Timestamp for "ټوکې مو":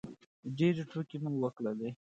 0.91-1.31